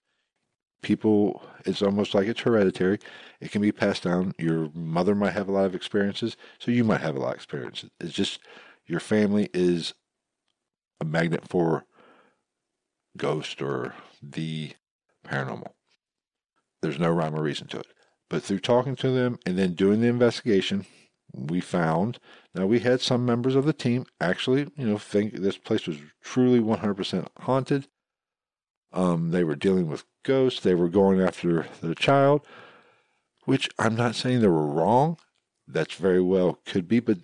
[0.82, 2.98] People, it's almost like it's hereditary.
[3.40, 4.34] It can be passed down.
[4.38, 7.36] Your mother might have a lot of experiences, so you might have a lot of
[7.36, 7.90] experiences.
[8.00, 8.40] It's just
[8.90, 9.94] your family is
[11.00, 11.85] a magnet for
[13.16, 14.72] ghost or the
[15.24, 15.72] paranormal.
[16.83, 17.87] There's no rhyme or reason to it.
[18.29, 20.87] But through talking to them and then doing the investigation,
[21.33, 22.18] we found
[22.55, 25.98] now we had some members of the team actually, you know, think this place was
[26.22, 27.87] truly 100% haunted.
[28.92, 30.61] Um, they were dealing with ghosts.
[30.61, 32.44] They were going after the child,
[33.44, 35.16] which I'm not saying they were wrong.
[35.72, 37.18] That's very well could be, but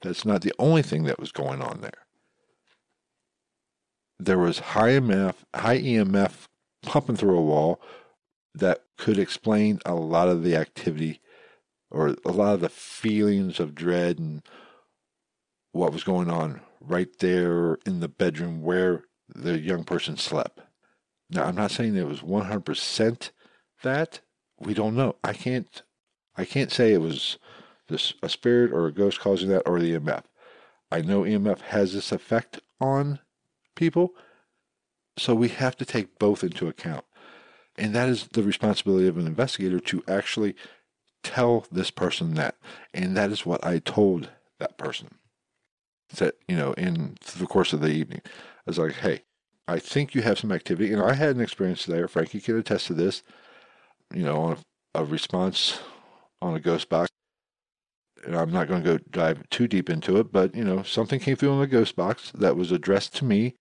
[0.00, 2.06] that's not the only thing that was going on there.
[4.18, 6.46] There was high EMF, high EMF
[6.82, 7.80] pumping through a wall
[8.54, 11.20] that could explain a lot of the activity
[11.90, 14.42] or a lot of the feelings of dread and
[15.72, 20.60] what was going on right there in the bedroom where the young person slept.
[21.28, 23.30] Now, I'm not saying it was 100%
[23.82, 24.20] that.
[24.58, 25.16] We don't know.
[25.22, 25.82] I can't.
[26.36, 27.38] I can't say it was
[27.90, 30.22] this a spirit or a ghost causing that or the EMF.
[30.90, 33.20] I know EMF has this effect on
[33.76, 34.14] people,
[35.18, 37.04] so we have to take both into account.
[37.76, 40.54] And that is the responsibility of an investigator to actually
[41.22, 42.56] tell this person that.
[42.92, 45.08] And that is what I told that person.
[46.16, 48.22] That, you know, in the course of the evening.
[48.24, 48.30] I
[48.66, 49.22] was like, hey,
[49.68, 50.92] I think you have some activity.
[50.92, 52.08] And I had an experience there.
[52.08, 53.22] Frankie can attest to this.
[54.12, 54.58] You know, on
[54.94, 55.80] a, a response
[56.42, 57.08] on a ghost box.
[58.24, 61.20] And I'm not going to go dive too deep into it, but you know, something
[61.20, 63.54] came through in the ghost box that was addressed to me,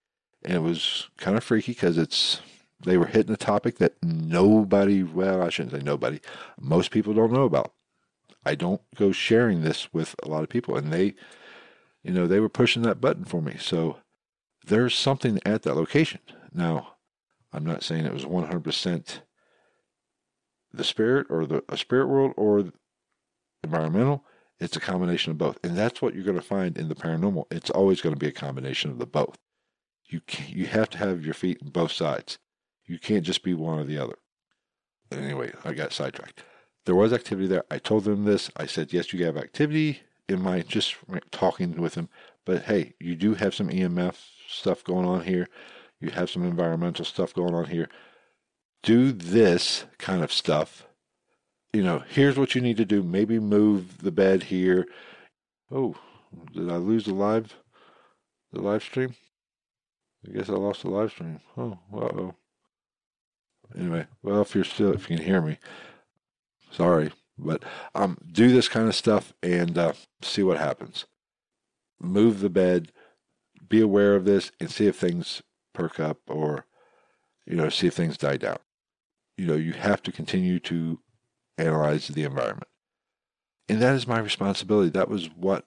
[0.43, 2.41] and it was kind of freaky because it's
[2.83, 6.19] they were hitting a topic that nobody, well, I shouldn't say nobody,
[6.59, 7.73] most people don't know about.
[8.45, 11.15] I don't go sharing this with a lot of people, and they,
[12.03, 13.57] you know, they were pushing that button for me.
[13.59, 13.97] So
[14.65, 16.21] there's something at that location.
[16.53, 16.95] Now,
[17.51, 19.21] I'm not saying it was 100%
[20.71, 22.65] the spirit or the a spirit world or
[23.63, 24.23] environmental.
[24.59, 25.57] It's a combination of both.
[25.63, 27.45] And that's what you're going to find in the paranormal.
[27.49, 29.37] It's always going to be a combination of the both.
[30.05, 32.39] You, you have to have your feet in both sides.
[32.85, 34.17] You can't just be one or the other.
[35.11, 36.43] Anyway, I got sidetracked.
[36.85, 37.63] There was activity there.
[37.69, 38.49] I told them this.
[38.57, 40.95] I said, yes, you have activity in my just
[41.31, 42.09] talking with them.
[42.45, 44.15] But hey, you do have some EMF
[44.47, 45.47] stuff going on here.
[45.99, 47.89] You have some environmental stuff going on here.
[48.81, 50.87] Do this kind of stuff
[51.73, 53.03] you know, here's what you need to do.
[53.03, 54.87] Maybe move the bed here.
[55.71, 55.95] Oh,
[56.53, 57.55] did I lose the live,
[58.51, 59.15] the live stream?
[60.27, 61.39] I guess I lost the live stream.
[61.55, 62.35] Oh, uh oh.
[63.77, 65.59] Anyway, well, if you're still, if you can hear me,
[66.71, 71.05] sorry, but um, do this kind of stuff and uh, see what happens.
[71.99, 72.91] Move the bed,
[73.67, 76.65] be aware of this, and see if things perk up or,
[77.45, 78.57] you know, see if things die down.
[79.37, 80.99] You know, you have to continue to
[81.59, 82.67] analyze the environment.
[83.67, 84.89] And that is my responsibility.
[84.89, 85.65] That was what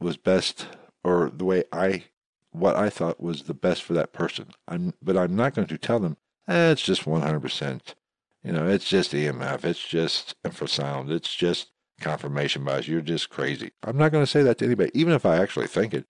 [0.00, 0.66] was best,
[1.02, 2.04] or the way I,
[2.50, 4.48] what I thought was the best for that person.
[4.68, 6.16] I'm, but I'm not going to tell them,
[6.48, 7.94] eh, it's just 100%.
[8.42, 11.68] You know, it's just EMF, it's just infrasound, it's just
[12.00, 12.88] confirmation bias.
[12.88, 13.72] You're just crazy.
[13.82, 16.06] I'm not going to say that to anybody, even if I actually think it.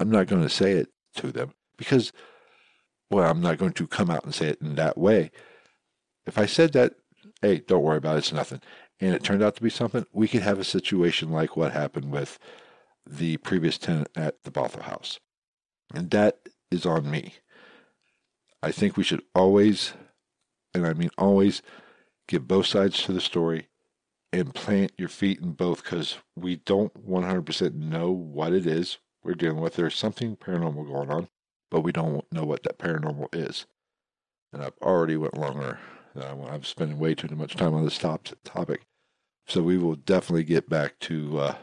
[0.00, 2.12] I'm not going to say it to them because,
[3.10, 5.30] well, I'm not going to come out and say it in that way.
[6.26, 6.94] If I said that
[7.42, 8.60] hey, don't worry about it, it's nothing.
[9.00, 12.10] And it turned out to be something, we could have a situation like what happened
[12.10, 12.38] with
[13.06, 15.20] the previous tenant at the Bothell House.
[15.94, 16.38] And that
[16.70, 17.34] is on me.
[18.62, 19.92] I think we should always,
[20.72, 21.60] and I mean always,
[22.28, 23.68] give both sides to the story
[24.32, 29.34] and plant your feet in both because we don't 100% know what it is we're
[29.34, 29.74] dealing with.
[29.74, 31.28] There's something paranormal going on,
[31.70, 33.66] but we don't know what that paranormal is.
[34.52, 35.78] And I've already went longer
[36.16, 38.82] I'm spending way too much time on this top topic.
[39.46, 41.38] So we will definitely get back to.
[41.38, 41.54] Uh,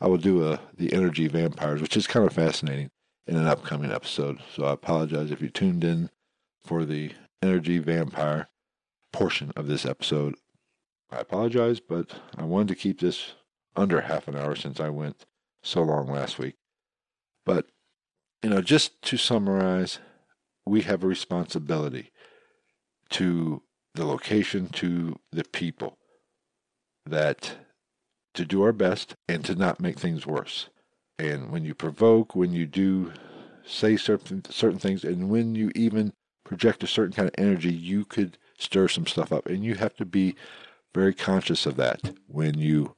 [0.00, 2.90] I will do a, uh, the energy vampires, which is kind of fascinating,
[3.26, 4.38] in an upcoming episode.
[4.54, 6.10] So I apologize if you tuned in
[6.64, 8.48] for the energy vampire
[9.12, 10.36] portion of this episode.
[11.10, 13.32] I apologize, but I wanted to keep this
[13.76, 15.26] under half an hour since I went
[15.62, 16.56] so long last week.
[17.44, 17.66] But,
[18.42, 19.98] you know, just to summarize,
[20.64, 22.10] we have a responsibility
[23.10, 23.62] to
[23.94, 25.98] the location, to the people,
[27.06, 27.56] that
[28.34, 30.68] to do our best and to not make things worse.
[31.18, 33.12] And when you provoke, when you do
[33.64, 36.12] say certain certain things, and when you even
[36.44, 39.46] project a certain kind of energy, you could stir some stuff up.
[39.46, 40.34] And you have to be
[40.94, 42.96] very conscious of that when you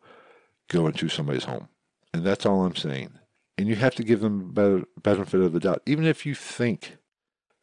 [0.68, 1.68] go into somebody's home.
[2.14, 3.18] And that's all I'm saying.
[3.58, 6.96] And you have to give them better benefit of the doubt, even if you think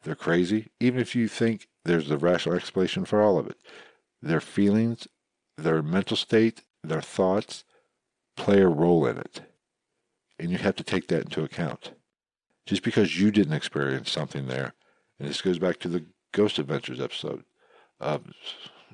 [0.02, 3.56] they're crazy, even if you think there's the rational explanation for all of it.
[4.22, 5.08] Their feelings,
[5.56, 7.64] their mental state, their thoughts
[8.36, 9.42] play a role in it.
[10.38, 11.92] And you have to take that into account.
[12.66, 14.74] Just because you didn't experience something there,
[15.18, 17.44] and this goes back to the Ghost Adventures episode
[17.98, 18.22] of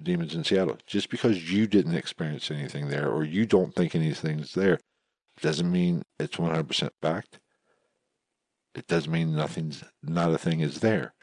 [0.02, 0.78] Demons in Seattle.
[0.86, 4.80] Just because you didn't experience anything there or you don't think anything's there
[5.40, 7.38] doesn't mean it's 100% fact.
[8.74, 11.14] It doesn't mean nothing's, not a thing is there.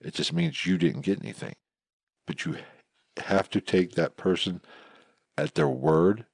[0.00, 1.54] It just means you didn't get anything.
[2.26, 2.58] But you
[3.16, 4.60] have to take that person
[5.36, 6.26] at their word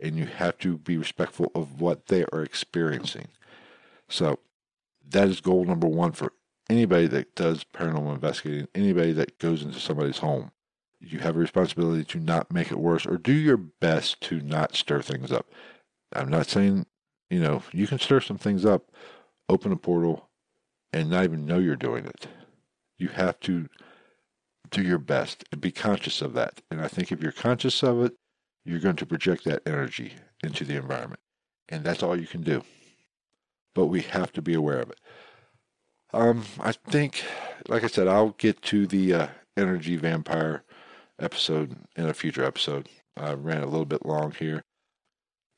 [0.00, 3.28] and you have to be respectful of what they are experiencing.
[4.08, 4.38] So
[5.08, 6.32] that is goal number one for
[6.68, 10.50] anybody that does paranormal investigating, anybody that goes into somebody's home.
[11.00, 14.74] You have a responsibility to not make it worse or do your best to not
[14.74, 15.46] stir things up.
[16.14, 16.86] I'm not saying,
[17.30, 18.90] you know, you can stir some things up,
[19.48, 20.28] open a portal,
[20.92, 22.26] and not even know you're doing it.
[22.98, 23.68] You have to
[24.70, 26.60] do your best and be conscious of that.
[26.70, 28.14] And I think if you're conscious of it,
[28.64, 31.20] you're going to project that energy into the environment.
[31.68, 32.62] And that's all you can do.
[33.74, 35.00] But we have to be aware of it.
[36.12, 37.24] Um, I think,
[37.68, 39.26] like I said, I'll get to the uh,
[39.56, 40.62] energy vampire
[41.18, 42.88] episode in a future episode.
[43.16, 44.62] I ran a little bit long here.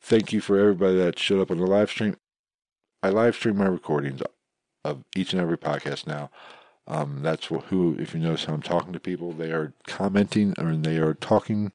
[0.01, 2.17] Thank you for everybody that showed up on the live stream.
[3.03, 4.23] I live stream my recordings
[4.85, 6.31] of each and every podcast now.
[6.89, 10.77] Um, that's who, if you notice how I'm talking to people, they are commenting or
[10.77, 11.73] they are talking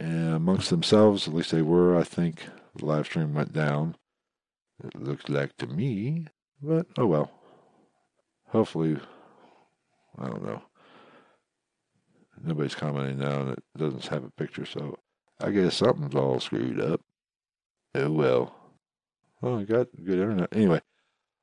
[0.00, 1.28] uh, amongst themselves.
[1.28, 1.96] At least they were.
[1.96, 3.96] I think the live stream went down.
[4.82, 6.26] It looks like to me,
[6.60, 7.30] but oh well.
[8.48, 8.98] Hopefully,
[10.18, 10.62] I don't know.
[12.44, 14.98] Nobody's commenting now, and it doesn't have a picture, so
[15.40, 17.00] I guess something's all screwed up.
[17.94, 18.56] Oh well.
[19.40, 20.48] Oh, I got good internet.
[20.52, 20.80] Anyway,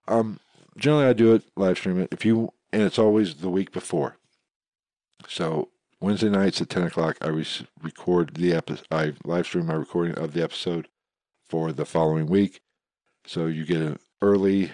[0.08, 0.40] um,
[0.78, 2.10] generally I do it live stream it.
[2.12, 4.18] If you and it's always the week before.
[5.28, 5.70] So
[6.02, 7.46] Wednesday nights at ten o'clock, I re-
[7.82, 8.86] record the episode.
[8.92, 10.88] I live stream my recording of the episode
[11.50, 12.62] for the following week.
[13.26, 14.72] So you get an early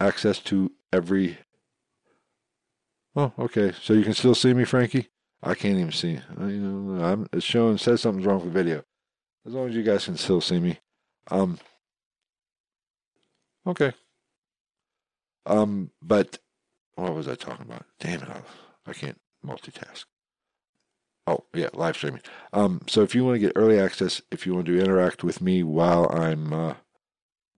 [0.00, 1.38] access to every.
[3.14, 3.72] Oh, okay.
[3.80, 5.08] So you can still see me, Frankie.
[5.42, 6.18] I can't even see.
[6.38, 8.82] I, you know, I'm, it's showing says something's wrong with the video.
[9.46, 10.78] As long as you guys can still see me.
[11.30, 11.58] Um.
[13.66, 13.92] Okay.
[15.46, 16.38] Um, but
[16.96, 17.86] what was I talking about?
[18.00, 18.28] Damn it!
[18.28, 18.42] I,
[18.86, 20.04] I can't multitask.
[21.26, 22.22] Oh yeah, live streaming.
[22.52, 25.40] Um, so if you want to get early access, if you want to interact with
[25.40, 26.74] me while I'm uh,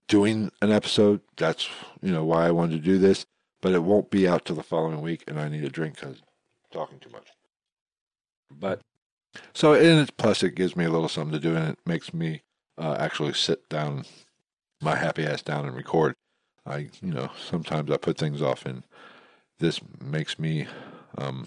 [0.09, 1.69] doing an episode, that's
[2.03, 3.27] you know why I wanted to do this.
[3.61, 6.23] But it won't be out till the following week, and I need a drink because
[6.73, 7.29] talking too much.
[8.51, 8.81] But
[9.53, 12.43] so and plus it gives me a little something to do, and it makes me
[12.79, 14.05] uh, actually sit down,
[14.81, 16.15] my happy ass down and record.
[16.67, 18.85] I you know sometimes I put things off, and
[19.59, 20.67] this makes me
[21.17, 21.47] um,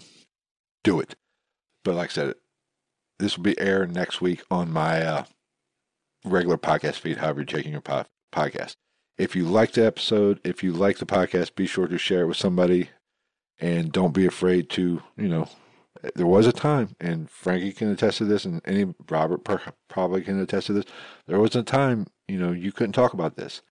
[0.84, 1.14] do it.
[1.84, 2.34] But like I said,
[3.18, 5.24] this will be aired next week on my uh,
[6.24, 8.76] regular podcast feed, however you're taking your po- podcast.
[9.18, 12.26] If you like the episode, if you like the podcast, be sure to share it
[12.26, 12.90] with somebody
[13.58, 15.48] and don't be afraid to, you know,
[16.16, 19.44] there was a time, and Frankie can attest to this, and any Robert
[19.88, 20.84] probably can attest to this.
[21.28, 23.62] There was a time, you know, you couldn't talk about this.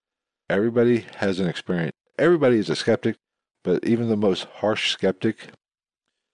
[0.50, 1.92] Everybody has an experience.
[2.18, 3.18] Everybody is a skeptic,
[3.64, 5.49] but even the most harsh skeptic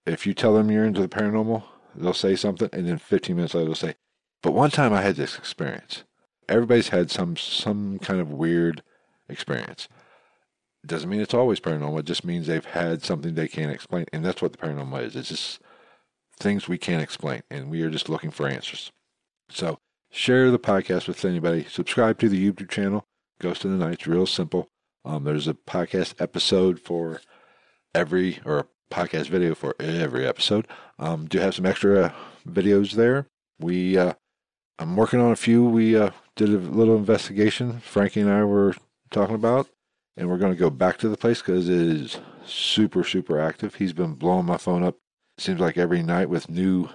[0.08, 1.64] if you tell them you're into the paranormal,
[1.94, 3.96] they'll say something, and then 15 minutes later they'll say,
[4.42, 6.04] "But one time I had this experience."
[6.48, 8.82] Everybody's had some some kind of weird
[9.28, 9.90] experience.
[10.86, 12.00] Doesn't mean it's always paranormal.
[12.00, 15.16] It just means they've had something they can't explain, and that's what the paranormal is.
[15.16, 15.62] It's just
[16.40, 18.92] things we can't explain, and we are just looking for answers.
[19.50, 21.66] So share the podcast with anybody.
[21.66, 23.06] Subscribe to the YouTube channel,
[23.40, 24.08] Ghost in the Night.
[24.08, 24.70] real simple.
[25.08, 27.22] Um, there's a podcast episode for
[27.96, 30.68] every or a podcast video for every episode.
[31.00, 32.14] Um, do have some extra
[32.46, 33.28] videos there.
[33.58, 34.14] We uh,
[34.78, 35.64] I'm working on a few.
[35.64, 37.80] We uh, did a little investigation.
[37.80, 38.76] Frankie and I were
[39.10, 39.70] talking about,
[40.18, 43.76] and we're going to go back to the place because it is super super active.
[43.76, 44.98] He's been blowing my phone up.
[45.38, 46.90] Seems like every night with new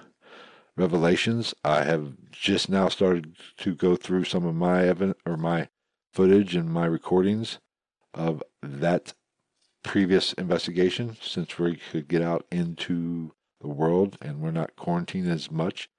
[0.77, 1.55] revelations.
[1.63, 5.69] I have just now started to go through some of my evidence or my
[6.13, 7.57] footage and my recordings
[8.13, 9.13] of that
[9.83, 15.51] previous investigation since we could get out into the world and we're not quarantined as
[15.51, 15.89] much.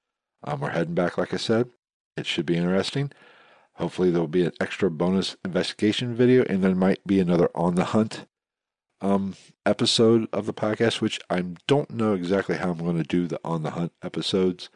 [0.43, 1.71] Um, we're heading back, like I said.
[2.17, 3.11] It should be interesting.
[3.75, 7.87] Hopefully, there'll be an extra bonus investigation video, and there might be another on the
[7.87, 8.27] hunt
[9.01, 9.35] um,
[9.67, 13.41] episode of the podcast, which I don't know exactly how I'm going to do the
[13.45, 14.71] on the hunt episodes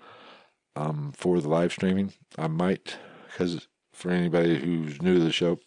[0.75, 2.13] um, for the live streaming.
[2.37, 5.61] I might, because for anybody who's new to the show,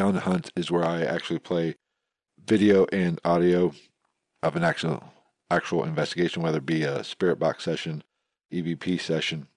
[0.00, 1.76] on the hunt is where I actually play
[2.44, 3.72] video and audio
[4.42, 5.12] of an actual
[5.50, 8.02] actual investigation, whether it be a spirit box session,
[8.52, 9.48] EVP session.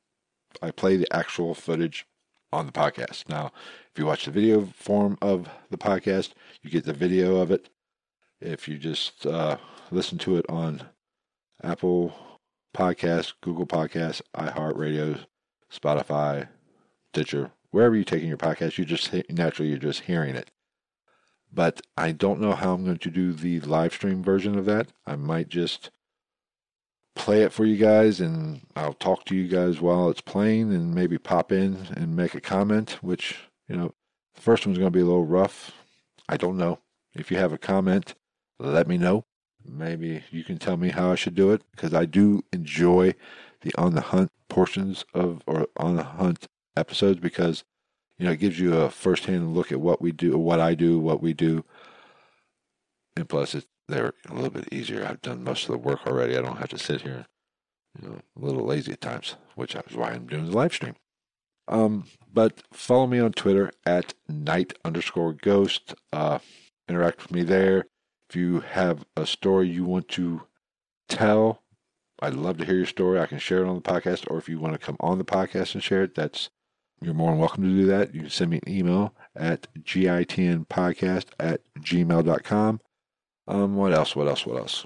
[0.61, 2.05] I play the actual footage
[2.51, 3.29] on the podcast.
[3.29, 3.51] Now,
[3.91, 7.69] if you watch the video form of the podcast, you get the video of it.
[8.39, 9.57] If you just uh,
[9.91, 10.83] listen to it on
[11.63, 12.13] Apple
[12.75, 15.25] Podcasts, Google Podcasts, iHeartRadio,
[15.71, 16.47] Spotify,
[17.13, 20.51] Stitcher, wherever you're taking your podcast, you just naturally you're just hearing it
[21.51, 24.87] but I don't know how I'm going to do the live stream version of that.
[25.05, 25.89] I might just
[27.15, 30.93] play it for you guys and I'll talk to you guys while it's playing and
[30.93, 33.37] maybe pop in and make a comment, which,
[33.67, 33.93] you know,
[34.35, 35.71] the first one's going to be a little rough.
[36.29, 36.79] I don't know.
[37.15, 38.13] If you have a comment,
[38.59, 39.25] let me know.
[39.65, 43.15] Maybe you can tell me how I should do it because I do enjoy
[43.61, 46.47] the on the hunt portions of or on the hunt
[46.77, 47.63] episodes because
[48.17, 50.99] you know, it gives you a first-hand look at what we do, what I do,
[50.99, 51.63] what we do,
[53.15, 55.05] and plus, it's they're a little bit easier.
[55.05, 56.37] I've done most of the work already.
[56.37, 57.25] I don't have to sit here,
[57.99, 60.95] you know, a little lazy at times, which is why I'm doing the live stream.
[61.67, 65.95] Um, but follow me on Twitter at night underscore ghost.
[66.11, 66.39] Uh,
[66.87, 67.85] interact with me there.
[68.29, 70.43] If you have a story you want to
[71.07, 71.63] tell,
[72.21, 73.19] I'd love to hear your story.
[73.19, 75.25] I can share it on the podcast, or if you want to come on the
[75.25, 76.49] podcast and share it, that's
[77.01, 78.13] you're more than welcome to do that.
[78.13, 82.81] You can send me an email at gitnpodcast at gmail.com.
[83.47, 84.15] Um, what else?
[84.15, 84.45] What else?
[84.45, 84.85] What else?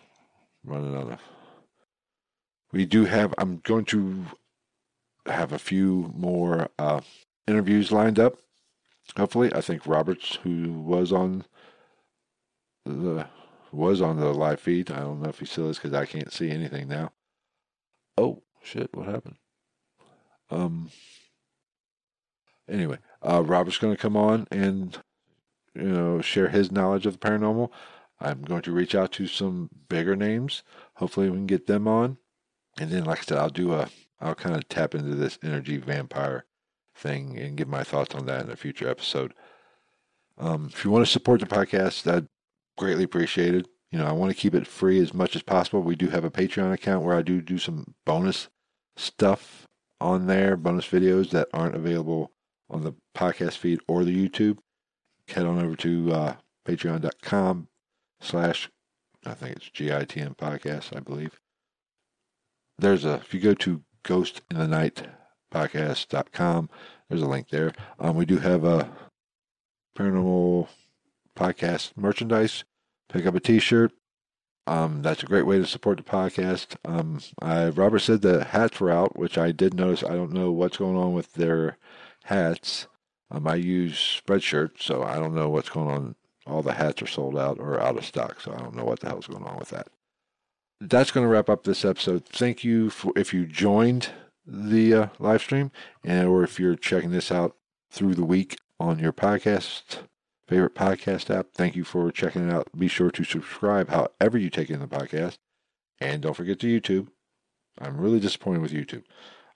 [0.63, 1.19] Running out of.
[2.71, 4.25] We do have, I'm going to
[5.25, 7.01] have a few more uh,
[7.47, 8.35] interviews lined up.
[9.17, 11.45] Hopefully, I think Roberts, who was on
[12.85, 13.27] the
[13.71, 14.91] was on the live feed.
[14.91, 17.11] I don't know if he still is because I can't see anything now.
[18.17, 18.89] Oh shit!
[18.93, 19.35] What happened?
[20.49, 20.91] Um,
[22.71, 24.97] Anyway, uh, Robert's going to come on and
[25.75, 27.69] you know share his knowledge of the paranormal.
[28.19, 30.63] I'm going to reach out to some bigger names.
[30.95, 32.17] Hopefully, we can get them on.
[32.79, 33.89] And then, like I said, I'll do a
[34.21, 36.45] I'll kind of tap into this energy vampire
[36.95, 39.33] thing and give my thoughts on that in a future episode.
[40.37, 42.25] Um, if you want to support the podcast, that
[42.77, 43.67] greatly appreciated.
[43.91, 45.81] You know, I want to keep it free as much as possible.
[45.81, 48.47] We do have a Patreon account where I do do some bonus
[48.95, 49.67] stuff
[49.99, 52.31] on there, bonus videos that aren't available
[52.71, 54.57] on the podcast feed or the YouTube.
[55.27, 57.67] Head on over to uh, patreon.com
[58.19, 58.69] slash,
[59.25, 61.39] I think it's GITN podcast, I believe.
[62.77, 65.03] There's a, if you go to ghost in the night
[65.53, 66.69] podcast.com,
[67.09, 67.73] there's a link there.
[67.99, 68.89] Um, we do have a
[69.97, 70.67] paranormal
[71.37, 72.63] podcast merchandise.
[73.09, 73.91] Pick up a t-shirt.
[74.67, 76.75] Um, that's a great way to support the podcast.
[76.85, 80.03] Um, I, Robert said the hats were out, which I did notice.
[80.03, 81.77] I don't know what's going on with their
[82.23, 82.87] hats.
[83.29, 86.15] Um, I use Spreadshirt, so I don't know what's going on.
[86.45, 88.99] All the hats are sold out or out of stock, so I don't know what
[88.99, 89.87] the hell's going on with that.
[90.79, 92.25] That's going to wrap up this episode.
[92.25, 94.09] Thank you for if you joined
[94.45, 95.71] the uh, live stream,
[96.03, 97.55] and or if you're checking this out
[97.91, 99.99] through the week on your podcast
[100.51, 101.47] favorite podcast app.
[101.53, 102.67] Thank you for checking it out.
[102.77, 105.37] Be sure to subscribe however you take in the podcast.
[106.01, 107.07] And don't forget to YouTube.
[107.79, 109.03] I'm really disappointed with YouTube.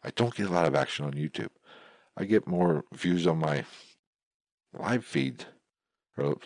[0.05, 1.49] I don't get a lot of action on YouTube.
[2.17, 3.65] I get more views on my
[4.73, 5.45] live feed
[6.17, 6.37] or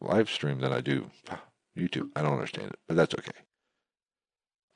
[0.00, 1.10] live stream than I do
[1.76, 2.10] YouTube.
[2.14, 3.38] I don't understand it, but that's okay.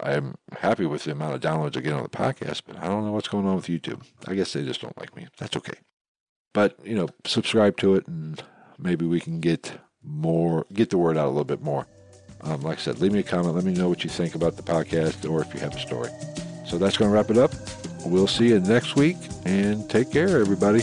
[0.00, 3.04] I'm happy with the amount of downloads I get on the podcast, but I don't
[3.04, 4.02] know what's going on with YouTube.
[4.26, 5.28] I guess they just don't like me.
[5.38, 5.78] That's okay.
[6.52, 8.42] But, you know, subscribe to it and
[8.78, 9.72] maybe we can get
[10.02, 11.86] more, get the word out a little bit more.
[12.40, 13.54] Um, like I said, leave me a comment.
[13.54, 16.10] Let me know what you think about the podcast or if you have a story.
[16.66, 17.52] So that's going to wrap it up.
[18.04, 20.82] We'll see you next week and take care, everybody.